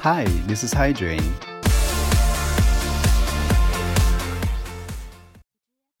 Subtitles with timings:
[0.00, 1.20] Hi, this is Hydrin.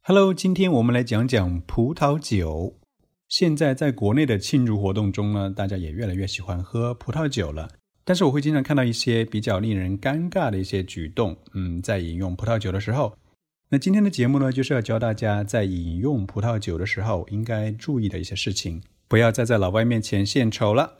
[0.02, 2.76] Hello，今天我们来讲讲葡萄酒。
[3.28, 7.68] 现在在国内的庆祝活动中呢，大家也越来越喜欢喝葡萄酒了。
[8.04, 13.18] 但是我会经常看到一些比较令人尴尬的一些举动，嗯，在饮用葡萄酒的时候。
[13.70, 20.98] 那今天的节目呢，就是要教大家在饮用葡萄酒的时候应该注意的一些事情，不要再在老外面前献丑了。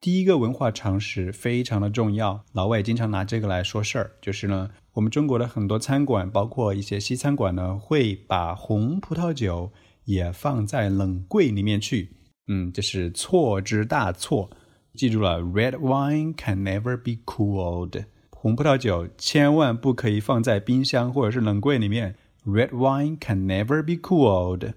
[0.00, 9.70] 第一个文化常识非常的重要，老外经常拿这个来说事儿，就是呢，我们中国的很多餐馆，包括一些西餐馆呢，会把红葡萄酒
[10.06, 12.16] 也放在冷柜里面去。
[12.46, 14.48] 嗯，这是错之大错。
[14.94, 18.06] 记住了，Red wine can never be cooled。
[18.30, 22.16] 红葡萄酒千万不可以放在冰箱或者是冷柜里面。
[22.46, 24.72] Red wine can never be cooled，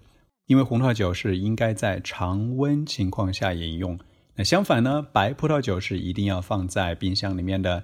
[0.47, 3.97] 因为红葡萄酒是应该在常温情况下饮用。
[4.35, 7.83] 那相反呢，白葡萄酒是一定要放在冰箱里面的。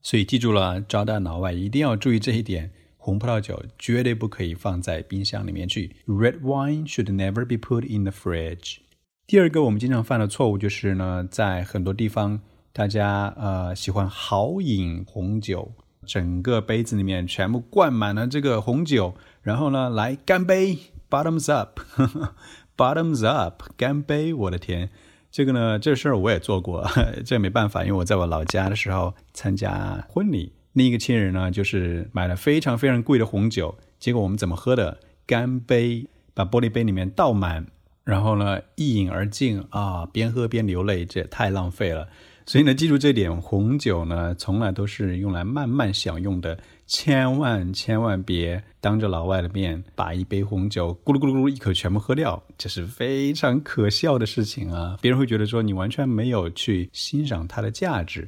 [0.00, 2.70] 所以记住了，招待老外一定要注意这一点。
[2.96, 5.96] 红葡萄酒绝对不可以放在冰箱里面去。
[6.06, 8.78] Red wine should never be put in the fridge。
[9.26, 12.40] 第二个我们经常犯的错误就是呢，在很多地方。
[12.70, 15.72] 大家呃喜欢豪饮红酒，
[16.06, 20.78] 整个杯子里面全部灌满了这个红酒，然后呢来干杯
[21.10, 24.32] ，bottoms up，bottoms up，干杯！
[24.32, 24.90] 我的天，
[25.30, 26.86] 这个呢这事儿我也做过，
[27.24, 34.98] 这没办法，因为我在我老家的时候参加婚礼，另一个亲人呢就是买了非常非常贵的红酒，结果我们怎么喝的？
[35.26, 37.66] 干杯，把玻璃杯里面倒满，
[38.04, 42.08] 然后呢一饮而尽啊，边喝边流泪，这也太浪费了。
[42.48, 54.96] 所以呢，记住这点，红酒呢从来都是用来慢慢享用的，千万千万别当着老外的面把一杯红酒咕噜咕噜咕噜一口全部喝掉，这是非常可笑的事情啊！
[55.02, 58.26] 别人会觉得说你完全没有去欣赏它的价值。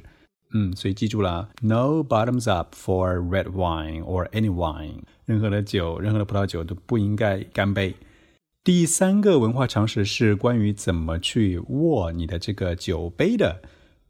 [0.53, 7.95] 嗯，所以记住了，No bottoms up for red wine or any wine，任何的酒，任何的葡萄酒都不应该干杯。
[8.63, 13.59] 第三个文化常识是关于怎么去握你的这个酒杯的。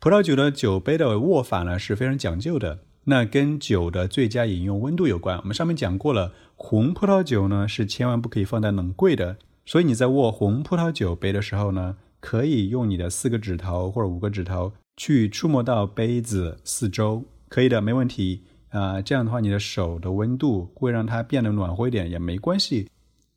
[0.02, 5.38] 葡萄酒的酒杯的握法呢是非常讲究的，那跟酒的最佳饮用温度有关。
[5.38, 19.00] 我们上面讲过了，红葡萄酒呢是千万不可以放在冷柜的，所以你在握红葡萄酒杯的时候呢，可以用你的四个指头或者五个指头去触摸到杯子四周，可以的，没问题啊。
[19.04, 22.90] 这样的话，你的手的温度会让它变得暖和一点，也没关系。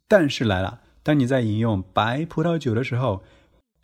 [0.08, 3.22] 但是来了，当你在饮用白葡萄酒的时候，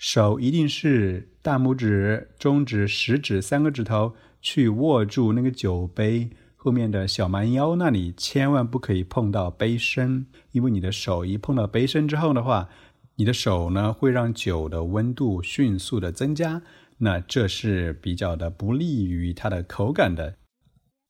[0.00, 12.71] 手一定是大拇指、中指、食指三个指头去握住那个酒杯后面的小蛮腰那里，千万不可以碰到杯身，因为你的手一碰到杯身之后的话，
[13.16, 16.62] 你的手呢会让酒的温度迅速的增加，
[16.97, 20.37] 那这是比较的不利于它的口感的。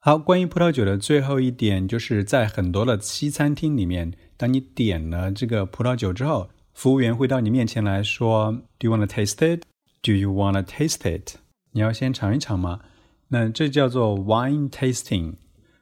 [0.00, 6.50] 好，关于葡萄酒的最后一点，就是在很多的西餐厅里面，当你点了这个葡萄酒之后。
[6.74, 9.64] 服务员会到你面前来说：“Do you want to taste it?
[10.02, 11.36] Do you want to taste it？”
[11.72, 12.80] 你要先尝一尝吗？
[13.28, 15.34] 那这叫做 wine tasting。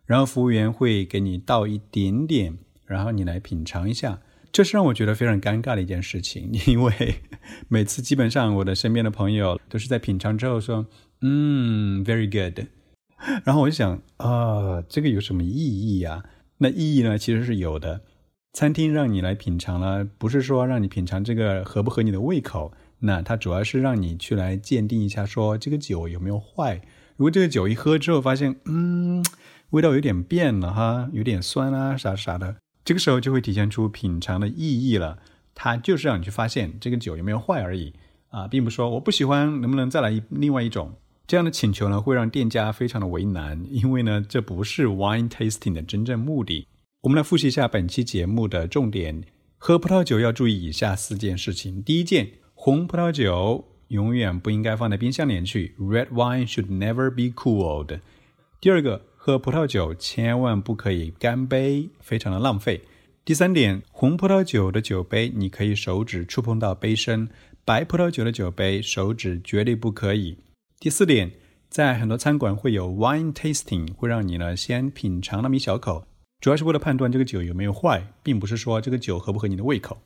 [0.04, 4.20] 然后服务员会给你倒一点点，然后你来品尝一下。
[4.50, 7.16] 这是让我觉得非常尴尬的一件事情， 因为
[7.68, 10.86] 每次基本上我的身边的朋友都是在品尝之后说
[11.20, 12.66] ：“嗯，very good。
[13.44, 16.24] ”然后我就想啊，这个有什么意义呀？
[16.56, 18.00] 那意义呢，其实是有的。
[18.58, 26.82] 餐厅让你来品尝了，不是说让你品尝这个合不合你的胃口，那它主要是让你去来鉴定一下，说这个酒有没有坏。
[27.16, 29.24] 如果这个酒一喝之后发现，嗯，
[29.70, 35.20] 味道有点变了哈，有点酸啊，啥啥的，这个时候就会体现出品尝的意义了。
[35.54, 37.94] 它就是让你去发现这个酒有没有坏而已
[38.30, 40.94] 啊，并不说我不喜欢，能不能再来一另外一种
[41.28, 42.00] 这样的请求呢？
[42.00, 46.66] 会让店家非常的为难，因为呢，这不是 wine tasting 的真正目的。
[47.02, 49.22] 我们来复习一下本期节目的重点：
[49.56, 51.80] 喝葡萄酒要注意以下四件事情。
[51.80, 58.00] 第一件，红葡萄酒永远不应该放在冰箱里去，Red wine should never be cooled。
[58.60, 62.80] 第二个，喝葡萄酒千万不可以干杯，非常的浪费。
[63.24, 67.28] 第三点，红葡萄酒的酒杯你可以手指触碰到杯身，
[67.64, 70.36] 白葡萄酒的酒杯手指绝对不可以。
[70.80, 71.30] 第四点，
[71.68, 76.04] 在很多餐馆会有 wine tasting，会让你呢先品尝那么一小口。
[76.40, 79.98] 主要是为了判断这个酒有没有坏，并不是说这个酒合不合你的胃口。